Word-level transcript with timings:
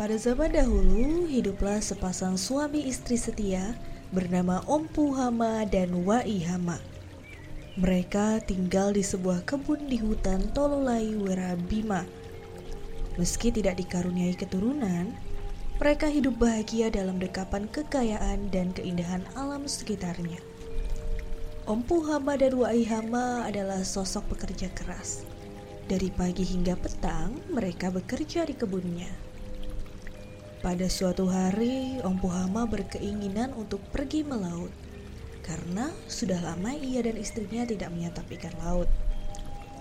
Pada 0.00 0.16
zaman 0.16 0.48
dahulu, 0.48 1.28
hiduplah 1.28 1.76
sepasang 1.76 2.40
suami 2.40 2.88
istri 2.88 3.20
setia 3.20 3.76
bernama 4.16 4.64
Ompu 4.64 5.12
Hama 5.12 5.68
dan 5.68 5.92
Wai 6.08 6.40
Hama. 6.40 6.80
Mereka 7.76 8.40
tinggal 8.48 8.96
di 8.96 9.04
sebuah 9.04 9.44
kebun 9.44 9.92
di 9.92 10.00
hutan 10.00 10.56
Tololai 10.56 11.04
Werabima. 11.20 12.08
Meski 13.20 13.52
tidak 13.52 13.76
dikaruniai 13.76 14.32
keturunan, 14.32 15.12
mereka 15.76 16.08
hidup 16.08 16.32
bahagia 16.40 16.88
dalam 16.88 17.20
dekapan 17.20 17.68
kekayaan 17.68 18.48
dan 18.48 18.72
keindahan 18.72 19.20
alam 19.36 19.68
sekitarnya. 19.68 20.40
Ompu 21.68 22.08
Hama 22.08 22.40
dan 22.40 22.56
Wai 22.56 22.88
Hama 22.88 23.44
adalah 23.44 23.84
sosok 23.84 24.32
pekerja 24.32 24.72
keras. 24.72 25.28
Dari 25.92 26.08
pagi 26.08 26.48
hingga 26.48 26.72
petang, 26.80 27.36
mereka 27.52 27.92
bekerja 27.92 28.48
di 28.48 28.56
kebunnya. 28.56 29.28
Pada 30.60 30.92
suatu 30.92 31.24
hari, 31.24 32.04
Om 32.04 32.20
Puhama 32.20 32.68
berkeinginan 32.68 33.56
untuk 33.56 33.80
pergi 33.88 34.20
melaut 34.20 34.68
karena 35.40 35.88
sudah 36.04 36.36
lama 36.36 36.76
ia 36.76 37.00
dan 37.00 37.16
istrinya 37.16 37.64
tidak 37.64 37.88
menyantap 37.88 38.28
ikan 38.28 38.52
laut. 38.60 38.84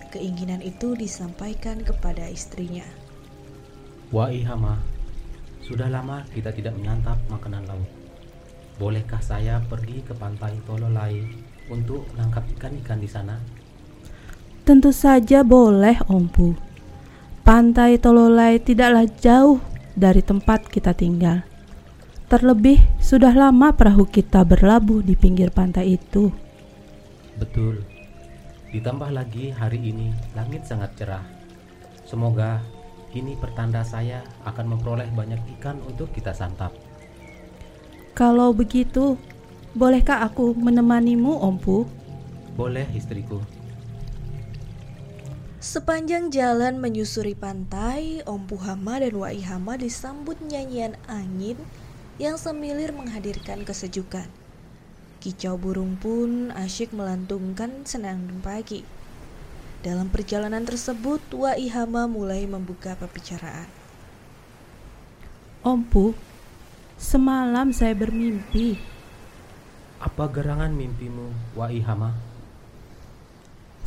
Keinginan 0.10 0.64
itu 0.64 0.96
disampaikan 0.96 1.84
kepada 1.84 2.32
istrinya. 2.32 2.88
Wai 4.10 4.40
Hama, 4.48 4.80
sudah 5.68 5.92
lama 5.92 6.24
kita 6.32 6.56
tidak 6.56 6.74
menyantap 6.80 7.20
makanan 7.28 7.68
laut. 7.68 7.92
Bolehkah 8.80 9.20
saya 9.20 9.60
pergi 9.68 10.00
ke 10.02 10.16
pantai 10.16 10.64
Tololai 10.64 11.22
untuk 11.68 12.08
menangkap 12.16 12.48
ikan-ikan 12.56 13.04
di 13.04 13.10
sana? 13.12 13.36
Tentu 14.64 14.96
saja 14.96 15.44
boleh, 15.44 16.00
Ompu. 16.08 16.56
Pantai 17.44 18.00
Tololai 18.00 18.64
tidaklah 18.64 19.06
jauh 19.20 19.69
dari 20.00 20.24
tempat 20.24 20.72
kita 20.72 20.96
tinggal. 20.96 21.44
Terlebih, 22.32 22.80
sudah 23.04 23.36
lama 23.36 23.76
perahu 23.76 24.08
kita 24.08 24.48
berlabuh 24.48 25.04
di 25.04 25.20
pinggir 25.20 25.52
pantai 25.52 26.00
itu. 26.00 26.32
Betul. 27.36 27.84
Ditambah 28.72 29.12
lagi 29.12 29.52
hari 29.52 29.92
ini 29.92 30.16
langit 30.38 30.64
sangat 30.64 30.96
cerah. 30.96 31.26
Semoga 32.08 32.64
ini 33.12 33.36
pertanda 33.36 33.84
saya 33.84 34.24
akan 34.46 34.78
memperoleh 34.78 35.10
banyak 35.12 35.42
ikan 35.60 35.82
untuk 35.84 36.14
kita 36.14 36.32
santap. 36.32 36.72
Kalau 38.14 38.54
begitu, 38.54 39.18
bolehkah 39.74 40.22
aku 40.22 40.54
menemanimu, 40.54 41.34
Ompu? 41.42 41.90
Boleh, 42.54 42.86
istriku. 42.94 43.42
Sepanjang 45.60 46.32
jalan 46.32 46.80
menyusuri 46.80 47.36
pantai, 47.36 48.24
Om 48.24 48.48
Puhama 48.48 48.96
dan 49.04 49.12
Wai 49.20 49.44
Hama 49.44 49.76
disambut 49.76 50.40
nyanyian 50.40 50.96
angin 51.04 51.60
yang 52.16 52.40
semilir 52.40 52.96
menghadirkan 52.96 53.68
kesejukan. 53.68 54.32
Kicau 55.20 55.60
burung 55.60 56.00
pun 56.00 56.56
asyik 56.56 56.96
melantungkan 56.96 57.84
senandung 57.84 58.40
pagi. 58.40 58.88
Dalam 59.84 60.08
perjalanan 60.08 60.64
tersebut, 60.64 61.20
Wai 61.36 61.68
Hama 61.68 62.08
mulai 62.08 62.48
membuka 62.48 62.96
perbicaraan. 62.96 63.68
Ompu, 65.60 66.16
semalam 66.96 67.76
saya 67.76 67.92
bermimpi. 68.00 68.80
Apa 70.00 70.32
gerangan 70.32 70.72
mimpimu, 70.72 71.36
Wai 71.60 71.84
Hama? 71.84 72.29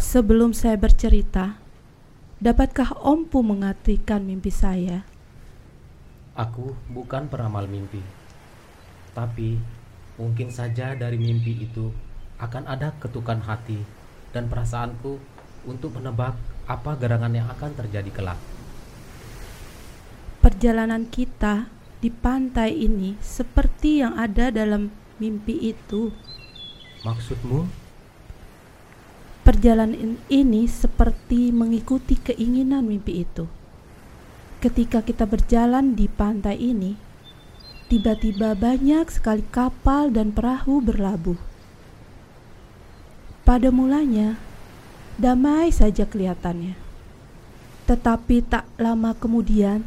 Sebelum 0.02 0.50
saya 0.50 0.74
bercerita, 0.74 1.62
dapatkah 2.42 2.90
Ompu 3.06 3.38
mengartikan 3.46 4.26
mimpi 4.26 4.50
saya? 4.50 5.06
Aku 6.34 6.74
bukan 6.90 7.30
peramal 7.30 7.70
mimpi. 7.70 8.02
Tapi 9.14 9.62
mungkin 10.18 10.50
saja 10.50 10.98
dari 10.98 11.22
mimpi 11.22 11.54
itu 11.62 11.94
akan 12.42 12.66
ada 12.66 12.90
ketukan 12.98 13.46
hati 13.46 13.78
dan 14.34 14.50
perasaanku 14.50 15.22
untuk 15.70 15.94
menebak 15.94 16.34
apa 16.66 16.98
gerangan 16.98 17.38
yang 17.38 17.46
akan 17.46 17.70
terjadi 17.70 18.10
kelak. 18.10 18.40
Perjalanan 20.42 21.06
kita 21.06 21.70
di 22.02 22.10
pantai 22.10 22.74
ini 22.74 23.14
seperti 23.22 24.02
yang 24.02 24.18
ada 24.18 24.50
dalam 24.50 24.90
mimpi 25.22 25.70
itu. 25.70 26.10
Maksudmu? 27.06 27.81
Perjalanan 29.42 30.22
ini 30.30 30.70
seperti 30.70 31.50
mengikuti 31.50 32.14
keinginan 32.14 32.86
mimpi 32.86 33.26
itu. 33.26 33.50
Ketika 34.62 35.02
kita 35.02 35.26
berjalan 35.26 35.98
di 35.98 36.06
pantai 36.06 36.62
ini, 36.62 36.94
tiba-tiba 37.90 38.54
banyak 38.54 39.10
sekali 39.10 39.42
kapal 39.50 40.14
dan 40.14 40.30
perahu 40.30 40.78
berlabuh. 40.78 41.34
Pada 43.42 43.74
mulanya, 43.74 44.38
damai 45.18 45.74
saja 45.74 46.06
kelihatannya. 46.06 46.78
Tetapi 47.90 48.46
tak 48.46 48.70
lama 48.78 49.10
kemudian, 49.18 49.82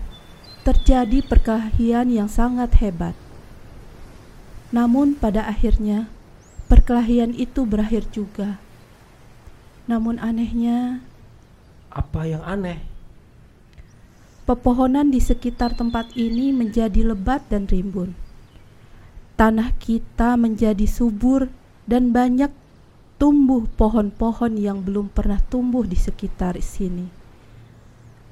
terjadi 0.67 1.23
perkelahian 1.23 2.11
yang 2.11 2.27
sangat 2.27 2.75
hebat. 2.83 3.15
Namun 4.75 5.15
pada 5.15 5.47
akhirnya, 5.47 6.11
perkelahian 6.67 7.31
itu 7.31 7.63
berakhir 7.63 8.03
juga 8.11 8.64
namun 9.85 10.17
anehnya, 10.17 11.05
apa 11.93 12.25
yang 12.25 12.41
aneh? 12.41 12.81
Pepohonan 14.45 15.09
di 15.09 15.17
sekitar 15.17 15.73
tempat 15.73 16.13
ini 16.13 16.53
menjadi 16.53 17.01
lebat 17.01 17.41
dan 17.49 17.65
rimbun. 17.65 18.13
Tanah 19.33 19.73
kita 19.81 20.37
menjadi 20.37 20.85
subur 20.85 21.49
dan 21.89 22.13
banyak 22.13 22.53
tumbuh 23.17 23.65
pohon-pohon 23.73 24.59
yang 24.59 24.85
belum 24.85 25.09
pernah 25.09 25.41
tumbuh 25.49 25.81
di 25.87 25.97
sekitar 25.97 26.59
sini. 26.61 27.07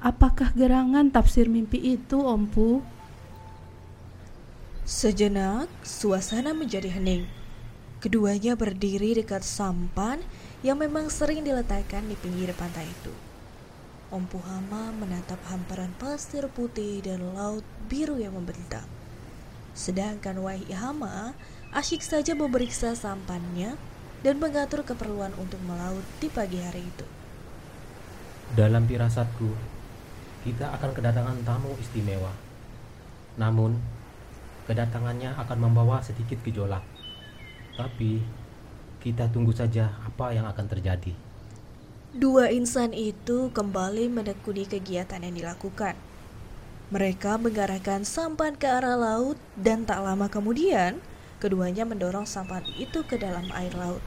Apakah 0.04 0.52
gerangan 0.52 1.08
tafsir 1.08 1.48
mimpi 1.48 1.80
itu, 1.80 2.20
Ompu? 2.20 2.84
Sejenak, 4.84 5.72
suasana 5.80 6.52
menjadi 6.52 6.92
hening. 6.92 7.24
Keduanya 8.04 8.52
berdiri 8.52 9.16
dekat 9.16 9.40
sampan 9.40 10.20
yang 10.64 10.80
memang 10.80 11.12
sering 11.12 11.44
diletakkan 11.44 12.08
di 12.08 12.16
pinggir 12.16 12.56
pantai 12.56 12.88
itu. 12.88 13.12
Om 14.08 14.24
Puhama 14.24 14.96
menatap 14.96 15.36
hamparan 15.52 15.92
pasir 16.00 16.48
putih 16.48 17.04
dan 17.04 17.20
laut 17.36 17.62
biru 17.84 18.16
yang 18.16 18.32
membentang. 18.32 18.88
Sedangkan 19.76 20.40
Wai 20.40 20.64
Hama 20.72 21.36
asyik 21.76 22.00
saja 22.00 22.32
memeriksa 22.32 22.96
sampannya 22.96 23.76
dan 24.24 24.40
mengatur 24.40 24.88
keperluan 24.88 25.36
untuk 25.36 25.60
melaut 25.68 26.06
di 26.16 26.32
pagi 26.32 26.56
hari 26.64 26.80
itu. 26.80 27.04
Dalam 28.56 28.88
firasatku, 28.88 29.50
kita 30.48 30.72
akan 30.80 30.90
kedatangan 30.96 31.44
tamu 31.44 31.76
istimewa. 31.76 32.32
Namun, 33.36 33.76
kedatangannya 34.64 35.36
akan 35.36 35.58
membawa 35.60 36.00
sedikit 36.00 36.40
gejolak. 36.40 36.86
Tapi 37.74 38.22
kita 39.04 39.28
tunggu 39.28 39.52
saja 39.52 39.92
apa 40.00 40.32
yang 40.32 40.48
akan 40.48 40.64
terjadi. 40.64 41.12
Dua 42.16 42.48
insan 42.48 42.96
itu 42.96 43.52
kembali 43.52 44.08
menekuni 44.08 44.64
kegiatan 44.64 45.20
yang 45.20 45.36
dilakukan. 45.36 45.92
Mereka 46.88 47.36
mengarahkan 47.36 48.08
sampan 48.08 48.56
ke 48.56 48.64
arah 48.64 48.96
laut 48.96 49.36
dan 49.60 49.84
tak 49.84 50.00
lama 50.00 50.32
kemudian 50.32 51.04
keduanya 51.36 51.84
mendorong 51.84 52.24
sampan 52.24 52.64
itu 52.80 53.04
ke 53.04 53.20
dalam 53.20 53.44
air 53.52 53.76
laut. 53.76 54.00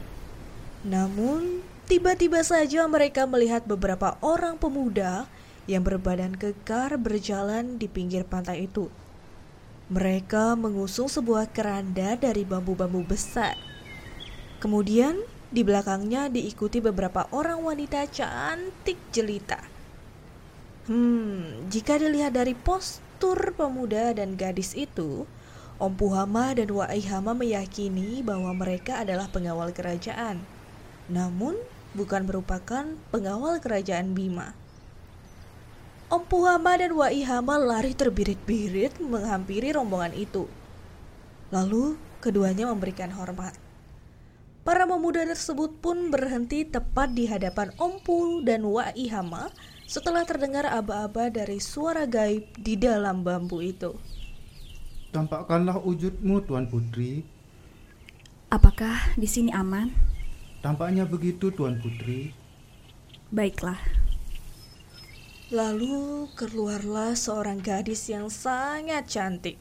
Namun, 0.81 1.61
tiba-tiba 1.85 2.41
saja 2.41 2.89
mereka 2.89 3.29
melihat 3.29 3.69
beberapa 3.69 4.17
orang 4.25 4.57
pemuda 4.57 5.29
yang 5.69 5.83
berbadan 5.83 6.33
kekar 6.33 6.95
berjalan 6.97 7.77
di 7.77 7.85
pinggir 7.85 8.23
pantai 8.23 8.65
itu. 8.65 8.89
Mereka 9.91 10.55
mengusung 10.55 11.11
sebuah 11.11 11.51
keranda 11.51 12.15
dari 12.15 12.47
bambu-bambu 12.47 13.03
besar. 13.03 13.76
Kemudian 14.57 15.21
di 15.53 15.61
belakangnya 15.61 16.27
diikuti 16.27 16.81
beberapa 16.81 17.29
orang 17.31 17.61
wanita 17.61 18.09
cantik 18.09 18.97
jelita. 19.13 19.61
Hmm, 20.89 21.67
jika 21.67 21.99
dilihat 21.99 22.33
dari 22.33 22.55
postur 22.55 23.53
pemuda 23.53 24.15
dan 24.17 24.39
gadis 24.39 24.73
itu, 24.73 25.27
Om 25.77 25.93
Puhama 25.93 26.57
dan 26.57 26.73
Wai 26.73 27.05
Hama 27.05 27.37
meyakini 27.37 28.25
bahwa 28.25 28.49
mereka 28.57 29.05
adalah 29.05 29.29
pengawal 29.29 29.69
kerajaan. 29.69 30.41
Namun, 31.05 31.53
bukan 31.93 32.25
merupakan 32.25 32.97
pengawal 33.13 33.61
kerajaan 33.61 34.17
Bima. 34.17 34.57
Om 36.09 36.23
Puhama 36.25 36.81
dan 36.81 36.97
Wai 36.97 37.21
Hama 37.21 37.61
lari 37.61 37.93
terbirit-birit 37.93 38.97
menghampiri 38.97 39.69
rombongan 39.75 40.17
itu. 40.17 40.49
Lalu 41.53 41.99
keduanya 42.25 42.65
memberikan 42.73 43.13
hormat. 43.13 43.53
Para 44.67 44.83
pemuda 44.83 45.23
tersebut 45.23 45.79
pun 45.79 46.11
berhenti 46.11 46.67
tepat 46.67 47.15
di 47.15 47.23
hadapan 47.23 47.71
Om 47.79 48.03
Pu 48.03 48.43
dan 48.43 48.67
Wai 48.67 49.07
Hama 49.07 49.47
setelah 49.87 50.27
terdengar 50.27 50.67
aba-aba 50.67 51.31
dari 51.31 51.63
suara 51.63 52.03
gaib 52.03 52.51
di 52.59 52.75
dalam 52.75 53.23
bambu 53.23 53.63
itu. 53.63 53.95
Tampakkanlah 55.15 55.79
wujudmu, 55.79 56.43
Tuan 56.43 56.67
Putri. 56.67 57.23
Apakah 58.51 59.15
di 59.15 59.23
sini 59.23 59.55
aman? 59.55 59.87
Tampaknya 60.59 61.07
begitu, 61.07 61.47
Tuan 61.47 61.79
Putri. 61.79 62.35
Baiklah. 63.31 63.79
Lalu 65.47 66.27
keluarlah 66.35 67.15
seorang 67.15 67.63
gadis 67.63 68.11
yang 68.11 68.27
sangat 68.27 69.07
cantik. 69.07 69.55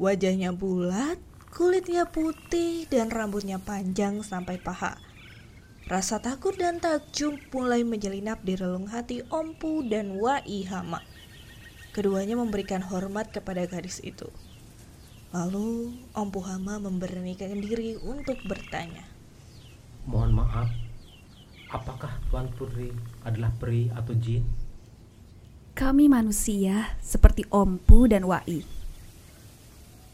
Wajahnya 0.00 0.56
bulat, 0.56 1.20
kulitnya 1.50 2.06
putih, 2.06 2.86
dan 2.86 3.10
rambutnya 3.10 3.58
panjang 3.58 4.22
sampai 4.22 4.56
paha. 4.56 4.96
Rasa 5.90 6.22
takut 6.22 6.54
dan 6.54 6.78
takjub 6.78 7.34
mulai 7.50 7.82
menyelinap 7.82 8.46
di 8.46 8.54
relung 8.54 8.86
hati 8.86 9.26
Ompu 9.26 9.82
dan 9.90 10.22
Wai 10.22 10.62
Hama. 10.70 11.02
Keduanya 11.90 12.38
memberikan 12.38 12.78
hormat 12.78 13.34
kepada 13.34 13.66
gadis 13.66 13.98
itu. 14.06 14.30
Lalu 15.34 15.90
Ompu 16.14 16.38
Hama 16.46 16.78
memberanikan 16.78 17.58
diri 17.58 17.98
untuk 17.98 18.38
bertanya. 18.46 19.02
Mohon 20.06 20.46
maaf, 20.46 20.70
apakah 21.74 22.22
Tuan 22.30 22.46
Putri 22.54 22.94
adalah 23.26 23.50
peri 23.58 23.90
atau 23.90 24.14
jin? 24.14 24.46
Kami 25.74 26.06
manusia 26.06 26.94
seperti 27.02 27.50
Ompu 27.50 28.06
dan 28.06 28.30
Wai. 28.30 28.62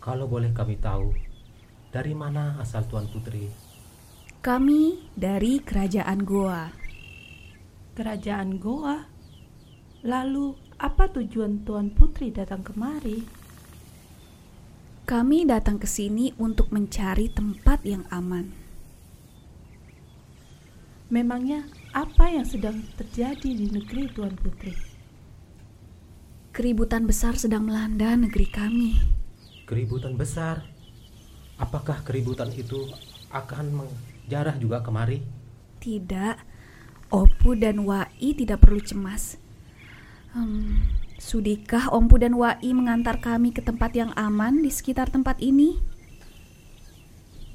Kalau 0.01 0.25
boleh 0.25 0.55
kami 0.57 0.81
tahu, 0.81 1.11
dari 1.97 2.13
mana 2.13 2.61
asal 2.61 2.85
Tuan 2.85 3.09
Putri? 3.09 3.49
Kami 4.45 5.09
dari 5.17 5.65
kerajaan 5.65 6.29
Goa. 6.29 6.69
Kerajaan 7.97 8.61
Goa. 8.61 9.09
Lalu, 10.05 10.53
apa 10.77 11.09
tujuan 11.09 11.65
Tuan 11.65 11.89
Putri 11.89 12.29
datang 12.29 12.61
kemari? 12.61 13.25
Kami 15.09 15.49
datang 15.49 15.81
ke 15.81 15.89
sini 15.89 16.37
untuk 16.37 16.69
mencari 16.69 17.33
tempat 17.33 17.81
yang 17.89 18.05
aman. 18.13 18.53
Memangnya 21.09 21.65
apa 21.97 22.29
yang 22.29 22.45
sedang 22.45 22.85
terjadi 23.01 23.57
di 23.57 23.73
negeri 23.73 24.13
Tuan 24.13 24.37
Putri? 24.37 24.77
Keributan 26.53 27.09
besar 27.09 27.41
sedang 27.41 27.65
melanda 27.65 28.13
negeri 28.13 28.47
kami. 28.53 29.01
Keributan 29.65 30.21
besar? 30.21 30.76
Apakah 31.57 32.05
keributan 32.05 32.53
itu 32.53 32.89
akan 33.33 33.85
menjarah 33.85 34.57
juga 34.61 34.85
kemari? 34.85 35.25
Tidak, 35.81 36.37
Opu 37.09 37.57
dan 37.57 37.87
Wai 37.89 38.35
tidak 38.37 38.67
perlu 38.67 38.83
cemas. 38.83 39.41
Hmm, 40.37 40.85
sudikah 41.17 41.89
Ompu 41.97 42.21
dan 42.21 42.37
Wai 42.37 42.61
mengantar 42.77 43.25
kami 43.25 43.57
ke 43.57 43.65
tempat 43.65 43.97
yang 43.97 44.13
aman 44.13 44.61
di 44.61 44.69
sekitar 44.69 45.09
tempat 45.09 45.41
ini? 45.41 45.81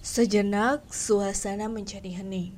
Sejenak 0.01 0.89
suasana 0.89 1.69
menjadi 1.69 2.09
hening. 2.09 2.57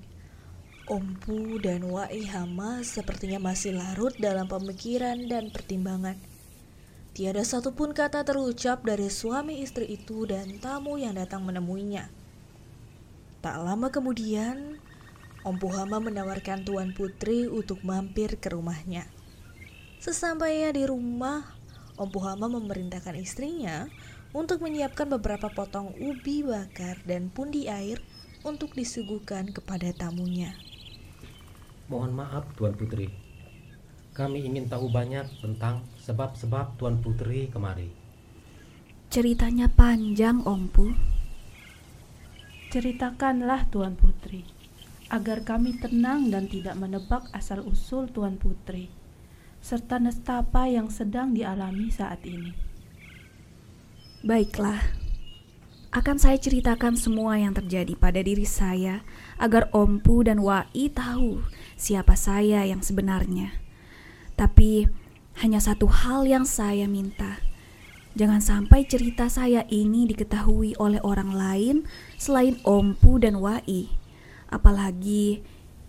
Ompu 0.88 1.60
dan 1.60 1.84
Wai 1.92 2.24
Hama 2.24 2.88
sepertinya 2.88 3.52
masih 3.52 3.76
larut 3.76 4.16
dalam 4.16 4.48
pemikiran 4.48 5.20
dan 5.28 5.52
pertimbangan. 5.52 6.16
Tiada 7.14 7.46
satupun 7.46 7.94
kata 7.94 8.26
terucap 8.26 8.82
dari 8.82 9.06
suami 9.06 9.62
istri 9.62 9.86
itu 9.86 10.26
dan 10.26 10.58
tamu 10.58 10.98
yang 10.98 11.14
datang 11.14 11.46
menemuinya. 11.46 12.10
Tak 13.46 13.62
lama 13.62 13.94
kemudian, 13.94 14.82
Om 15.46 15.62
Puhama 15.62 16.02
menawarkan 16.02 16.66
Tuan 16.66 16.90
Putri 16.98 17.46
untuk 17.46 17.86
mampir 17.86 18.42
ke 18.42 18.50
rumahnya. 18.50 19.06
Sesampainya 20.02 20.74
di 20.74 20.90
rumah, 20.90 21.54
Om 22.02 22.10
Puhama 22.10 22.50
memerintahkan 22.50 23.14
istrinya 23.22 23.86
untuk 24.34 24.66
menyiapkan 24.66 25.06
beberapa 25.06 25.54
potong 25.54 25.94
ubi 26.02 26.42
bakar 26.42 26.98
dan 27.06 27.30
pundi 27.30 27.70
air 27.70 28.02
untuk 28.42 28.74
disuguhkan 28.74 29.54
kepada 29.54 29.94
tamunya. 29.94 30.58
Mohon 31.94 32.26
maaf 32.26 32.50
Tuan 32.58 32.74
Putri, 32.74 33.14
kami 34.14 34.46
ingin 34.46 34.70
tahu 34.70 34.94
banyak 34.94 35.26
tentang 35.42 35.82
sebab-sebab 35.98 36.78
Tuan 36.78 37.02
Putri 37.02 37.50
kemari. 37.50 37.90
Ceritanya 39.10 39.66
panjang, 39.74 40.46
Ompu. 40.46 40.94
Ceritakanlah 42.70 43.66
Tuan 43.74 43.98
Putri, 43.98 44.46
agar 45.10 45.42
kami 45.42 45.78
tenang 45.82 46.30
dan 46.30 46.46
tidak 46.46 46.78
menebak 46.78 47.26
asal-usul 47.34 48.10
Tuan 48.14 48.38
Putri, 48.38 48.94
serta 49.66 49.98
nestapa 49.98 50.70
yang 50.70 50.94
sedang 50.94 51.34
dialami 51.34 51.90
saat 51.90 52.22
ini. 52.26 52.54
Baiklah, 54.22 54.82
akan 55.90 56.18
saya 56.22 56.38
ceritakan 56.38 56.98
semua 56.98 57.42
yang 57.42 57.54
terjadi 57.54 57.98
pada 57.98 58.22
diri 58.22 58.46
saya 58.46 59.02
agar 59.42 59.74
Ompu 59.74 60.22
dan 60.26 60.42
Wai 60.42 60.90
tahu 60.90 61.46
siapa 61.78 62.14
saya 62.14 62.66
yang 62.66 62.82
sebenarnya. 62.82 63.63
Tapi 64.44 64.92
hanya 65.40 65.64
satu 65.64 65.88
hal 65.88 66.28
yang 66.28 66.44
saya 66.44 66.84
minta. 66.84 67.40
Jangan 68.20 68.44
sampai 68.44 68.84
cerita 68.84 69.32
saya 69.32 69.64
ini 69.72 70.04
diketahui 70.04 70.76
oleh 70.84 71.00
orang 71.00 71.32
lain 71.32 71.76
selain 72.20 72.60
Ompu 72.68 73.24
dan 73.24 73.40
Wai. 73.40 73.88
Apalagi 74.52 75.40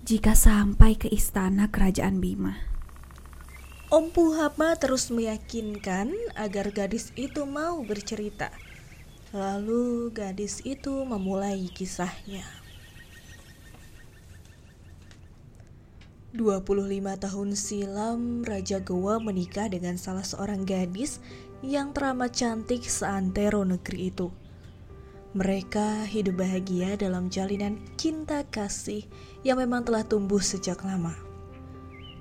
jika 0.07 0.39
sampai 0.39 0.95
ke 0.95 1.11
istana 1.11 1.67
kerajaan 1.67 2.23
Bima. 2.23 2.55
Ompu 3.91 4.39
Hama 4.39 4.79
terus 4.79 5.11
meyakinkan 5.11 6.15
agar 6.39 6.71
gadis 6.71 7.11
itu 7.19 7.51
mau 7.51 7.83
bercerita. 7.83 8.55
Lalu 9.35 10.15
gadis 10.15 10.63
itu 10.63 11.03
memulai 11.03 11.67
kisahnya. 11.75 12.64
25 16.35 16.67
tahun 16.99 17.49
silam, 17.55 18.43
Raja 18.43 18.83
Goa 18.83 19.23
menikah 19.23 19.71
dengan 19.71 19.95
salah 19.95 20.27
seorang 20.27 20.67
gadis 20.67 21.23
yang 21.63 21.95
teramat 21.95 22.35
cantik 22.35 22.83
seantero 22.91 23.63
negeri 23.63 24.11
itu. 24.11 24.35
Mereka 25.39 26.11
hidup 26.11 26.43
bahagia 26.43 26.99
dalam 26.99 27.31
jalinan 27.31 27.79
cinta 27.95 28.43
kasih 28.51 29.07
yang 29.47 29.63
memang 29.63 29.87
telah 29.87 30.03
tumbuh 30.03 30.43
sejak 30.43 30.83
lama. 30.83 31.15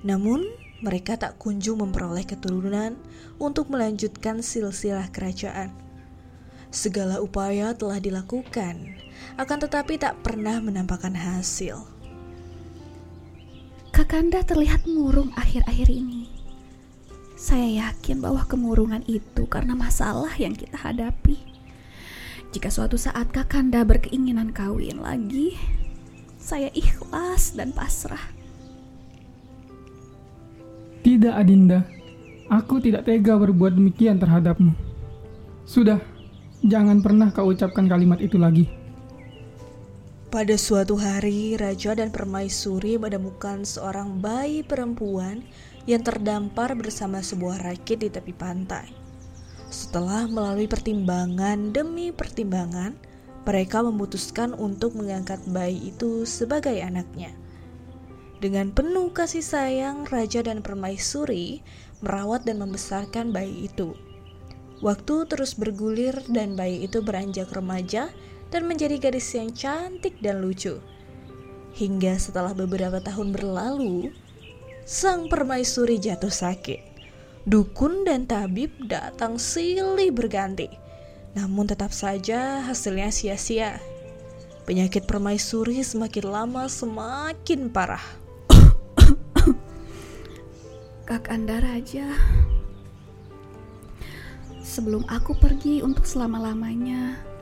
Namun, 0.05 0.45
mereka 0.85 1.17
tak 1.17 1.41
kunjung 1.41 1.81
memperoleh 1.81 2.29
keturunan 2.29 2.93
untuk 3.41 3.73
melanjutkan 3.73 4.45
silsilah 4.45 5.09
kerajaan. 5.09 5.73
Segala 6.69 7.17
upaya 7.17 7.73
telah 7.73 7.97
dilakukan, 7.97 8.93
akan 9.41 9.57
tetapi 9.57 9.97
tak 9.97 10.21
pernah 10.21 10.61
menampakkan 10.61 11.17
hasil. 11.17 11.92
Kakanda 13.93 14.41
terlihat 14.41 14.89
murung 14.89 15.29
akhir-akhir 15.37 15.85
ini. 15.93 16.25
Saya 17.37 17.93
yakin 17.93 18.25
bahwa 18.25 18.41
kemurungan 18.49 19.05
itu 19.05 19.45
karena 19.45 19.77
masalah 19.77 20.33
yang 20.41 20.57
kita 20.57 20.81
hadapi. 20.81 21.37
Jika 22.49 22.73
suatu 22.73 22.97
saat 22.97 23.29
Kakanda 23.29 23.85
berkeinginan 23.85 24.49
kawin 24.49 24.97
lagi, 24.97 25.53
saya 26.41 26.73
ikhlas 26.73 27.53
dan 27.53 27.69
pasrah. 27.69 28.33
Tidak, 31.05 31.29
Adinda. 31.37 31.85
Aku 32.49 32.81
tidak 32.81 33.05
tega 33.05 33.37
berbuat 33.37 33.77
demikian 33.77 34.17
terhadapmu. 34.17 34.73
Sudah, 35.69 36.01
jangan 36.65 36.97
pernah 37.05 37.29
kau 37.29 37.53
ucapkan 37.53 37.85
kalimat 37.85 38.17
itu 38.25 38.41
lagi. 38.41 38.65
Pada 40.33 40.57
suatu 40.57 40.97
hari, 40.97 41.53
raja 41.61 41.93
dan 41.93 42.09
permaisuri 42.09 42.97
menemukan 42.97 43.61
seorang 43.61 44.17
bayi 44.17 44.65
perempuan 44.65 45.45
yang 45.85 46.01
terdampar 46.01 46.73
bersama 46.73 47.21
sebuah 47.21 47.61
rakit 47.61 48.01
di 48.01 48.09
tepi 48.09 48.33
pantai. 48.33 48.89
Setelah 49.69 50.25
melalui 50.25 50.65
pertimbangan 50.65 51.69
demi 51.69 52.09
pertimbangan, 52.09 52.97
mereka 53.45 53.85
memutuskan 53.85 54.57
untuk 54.57 54.97
mengangkat 54.97 55.37
bayi 55.53 55.93
itu 55.93 56.25
sebagai 56.25 56.81
anaknya. 56.81 57.29
Dengan 58.41 58.73
penuh 58.73 59.13
kasih 59.13 59.45
sayang, 59.45 60.09
raja 60.09 60.41
dan 60.41 60.65
permaisuri 60.65 61.61
merawat 62.01 62.41
dan 62.41 62.57
membesarkan 62.57 63.29
bayi 63.29 63.69
itu. 63.69 63.93
Waktu 64.81 65.29
terus 65.29 65.53
bergulir 65.53 66.25
dan 66.25 66.57
bayi 66.57 66.89
itu 66.89 67.05
beranjak 67.05 67.53
remaja 67.53 68.09
dan 68.53 68.69
menjadi 68.69 69.01
gadis 69.01 69.33
yang 69.33 69.49
cantik 69.49 70.21
dan 70.21 70.45
lucu. 70.45 70.77
Hingga 71.73 72.21
setelah 72.21 72.53
beberapa 72.53 73.01
tahun 73.01 73.33
berlalu, 73.33 74.13
sang 74.85 75.25
permaisuri 75.25 75.97
jatuh 75.97 76.29
sakit. 76.29 76.93
Dukun 77.49 78.05
dan 78.05 78.29
tabib 78.29 78.69
datang 78.85 79.41
silih 79.41 80.13
berganti. 80.13 80.69
Namun 81.33 81.65
tetap 81.65 81.89
saja 81.89 82.61
hasilnya 82.61 83.09
sia-sia. 83.09 83.81
Penyakit 84.69 85.09
permaisuri 85.09 85.81
semakin 85.81 86.25
lama 86.29 86.69
semakin 86.69 87.73
parah. 87.73 88.05
Kakanda 91.09 91.57
Raja, 91.59 92.05
sebelum 94.63 95.03
aku 95.11 95.35
pergi 95.35 95.83
untuk 95.83 96.07
selama-lamanya, 96.07 97.32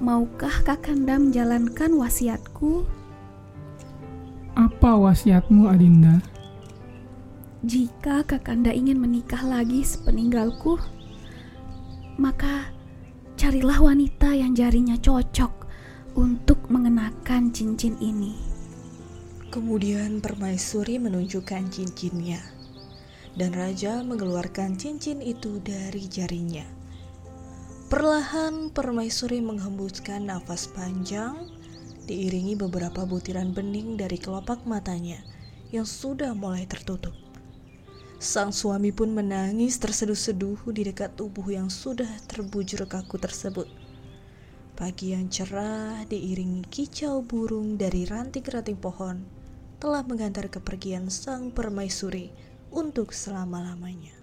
maukah 0.00 0.64
Kakanda 0.64 1.20
menjalankan 1.20 1.92
wasiatku? 1.92 2.88
Apa 4.56 4.96
wasiatmu, 4.96 5.68
Adinda? 5.68 6.24
Jika 7.60 8.24
Kakanda 8.24 8.72
ingin 8.72 8.96
menikah 8.96 9.44
lagi 9.44 9.84
sepeninggalku, 9.84 10.80
maka 12.16 12.72
carilah 13.36 13.76
wanita 13.76 14.32
yang 14.32 14.56
jarinya 14.56 14.96
cocok 14.96 15.68
untuk 16.16 16.64
mengenakan 16.72 17.52
cincin 17.52 18.00
ini. 18.00 18.32
Kemudian 19.52 20.24
permaisuri 20.24 20.96
menunjukkan 20.96 21.68
cincinnya, 21.68 22.40
dan 23.36 23.52
raja 23.52 24.00
mengeluarkan 24.00 24.80
cincin 24.80 25.20
itu 25.20 25.60
dari 25.60 26.08
jarinya. 26.08 26.79
Perlahan 27.90 28.70
permaisuri 28.70 29.42
menghembuskan 29.42 30.30
nafas 30.30 30.70
panjang, 30.70 31.34
diiringi 32.06 32.54
beberapa 32.54 33.02
butiran 33.02 33.50
bening 33.50 33.98
dari 33.98 34.14
kelopak 34.14 34.62
matanya 34.62 35.18
yang 35.74 35.82
sudah 35.82 36.30
mulai 36.30 36.70
tertutup. 36.70 37.10
Sang 38.22 38.54
suami 38.54 38.94
pun 38.94 39.10
menangis 39.10 39.82
terseduh-seduh 39.82 40.70
di 40.70 40.86
dekat 40.86 41.18
tubuh 41.18 41.50
yang 41.50 41.66
sudah 41.66 42.06
terbujur 42.30 42.86
kaku 42.86 43.18
tersebut. 43.18 43.66
Pagi 44.78 45.10
yang 45.10 45.26
cerah 45.26 46.06
diiringi 46.06 46.62
kicau 46.70 47.26
burung 47.26 47.74
dari 47.74 48.06
ranting-ranting 48.06 48.78
pohon 48.78 49.26
telah 49.82 50.06
mengantar 50.06 50.46
kepergian 50.46 51.10
sang 51.10 51.50
permaisuri 51.50 52.30
untuk 52.70 53.10
selama-lamanya. 53.10 54.19